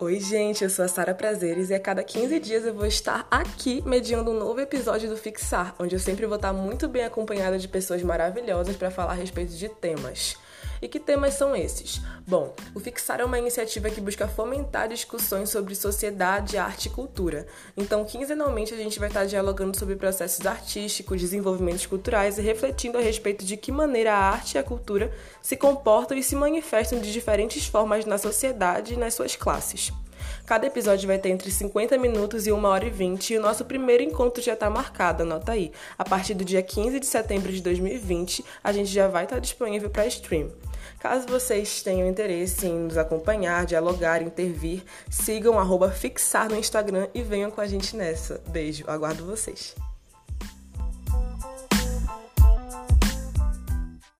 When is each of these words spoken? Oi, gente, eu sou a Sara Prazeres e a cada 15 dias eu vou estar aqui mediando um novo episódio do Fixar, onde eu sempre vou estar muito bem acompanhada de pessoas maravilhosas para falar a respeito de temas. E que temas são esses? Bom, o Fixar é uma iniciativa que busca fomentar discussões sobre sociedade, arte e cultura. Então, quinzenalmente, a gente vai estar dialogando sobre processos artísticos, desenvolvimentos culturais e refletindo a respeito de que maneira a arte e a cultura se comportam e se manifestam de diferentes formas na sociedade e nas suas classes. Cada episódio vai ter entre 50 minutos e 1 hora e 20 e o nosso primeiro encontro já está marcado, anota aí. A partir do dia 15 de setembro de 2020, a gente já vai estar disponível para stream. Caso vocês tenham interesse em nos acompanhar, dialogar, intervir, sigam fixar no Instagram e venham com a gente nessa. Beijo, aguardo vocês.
Oi, 0.00 0.20
gente, 0.20 0.62
eu 0.62 0.70
sou 0.70 0.84
a 0.84 0.88
Sara 0.88 1.12
Prazeres 1.12 1.70
e 1.70 1.74
a 1.74 1.80
cada 1.80 2.04
15 2.04 2.38
dias 2.38 2.64
eu 2.64 2.72
vou 2.72 2.86
estar 2.86 3.26
aqui 3.28 3.82
mediando 3.84 4.30
um 4.30 4.38
novo 4.38 4.60
episódio 4.60 5.10
do 5.10 5.16
Fixar, 5.16 5.74
onde 5.76 5.96
eu 5.96 5.98
sempre 5.98 6.24
vou 6.24 6.36
estar 6.36 6.52
muito 6.52 6.86
bem 6.86 7.02
acompanhada 7.02 7.58
de 7.58 7.66
pessoas 7.66 8.00
maravilhosas 8.04 8.76
para 8.76 8.92
falar 8.92 9.10
a 9.10 9.16
respeito 9.16 9.54
de 9.54 9.68
temas. 9.68 10.36
E 10.80 10.88
que 10.88 11.00
temas 11.00 11.34
são 11.34 11.54
esses? 11.54 12.00
Bom, 12.26 12.54
o 12.74 12.80
Fixar 12.80 13.20
é 13.20 13.24
uma 13.24 13.38
iniciativa 13.38 13.90
que 13.90 14.00
busca 14.00 14.28
fomentar 14.28 14.88
discussões 14.88 15.50
sobre 15.50 15.74
sociedade, 15.74 16.56
arte 16.56 16.86
e 16.86 16.90
cultura. 16.90 17.46
Então, 17.76 18.04
quinzenalmente, 18.04 18.74
a 18.74 18.76
gente 18.76 18.98
vai 18.98 19.08
estar 19.08 19.24
dialogando 19.24 19.78
sobre 19.78 19.96
processos 19.96 20.44
artísticos, 20.46 21.20
desenvolvimentos 21.20 21.86
culturais 21.86 22.38
e 22.38 22.42
refletindo 22.42 22.98
a 22.98 23.00
respeito 23.00 23.44
de 23.44 23.56
que 23.56 23.72
maneira 23.72 24.12
a 24.12 24.18
arte 24.18 24.54
e 24.54 24.58
a 24.58 24.62
cultura 24.62 25.12
se 25.42 25.56
comportam 25.56 26.16
e 26.16 26.22
se 26.22 26.36
manifestam 26.36 27.00
de 27.00 27.12
diferentes 27.12 27.66
formas 27.66 28.04
na 28.04 28.18
sociedade 28.18 28.94
e 28.94 28.96
nas 28.96 29.14
suas 29.14 29.34
classes. 29.36 29.92
Cada 30.46 30.66
episódio 30.66 31.06
vai 31.06 31.18
ter 31.18 31.30
entre 31.30 31.50
50 31.50 31.96
minutos 31.98 32.46
e 32.46 32.52
1 32.52 32.64
hora 32.64 32.86
e 32.86 32.90
20 32.90 33.34
e 33.34 33.38
o 33.38 33.40
nosso 33.40 33.64
primeiro 33.64 34.02
encontro 34.02 34.42
já 34.42 34.54
está 34.54 34.70
marcado, 34.70 35.22
anota 35.22 35.52
aí. 35.52 35.72
A 35.98 36.04
partir 36.04 36.34
do 36.34 36.44
dia 36.44 36.62
15 36.62 36.98
de 37.00 37.06
setembro 37.06 37.52
de 37.52 37.60
2020, 37.60 38.44
a 38.62 38.72
gente 38.72 38.90
já 38.90 39.08
vai 39.08 39.24
estar 39.24 39.38
disponível 39.38 39.90
para 39.90 40.06
stream. 40.06 40.50
Caso 40.98 41.26
vocês 41.28 41.82
tenham 41.82 42.08
interesse 42.08 42.66
em 42.66 42.78
nos 42.78 42.96
acompanhar, 42.96 43.66
dialogar, 43.66 44.22
intervir, 44.22 44.82
sigam 45.10 45.58
fixar 45.90 46.48
no 46.48 46.56
Instagram 46.56 47.08
e 47.14 47.22
venham 47.22 47.50
com 47.50 47.60
a 47.60 47.66
gente 47.66 47.96
nessa. 47.96 48.40
Beijo, 48.48 48.84
aguardo 48.86 49.24
vocês. 49.24 49.74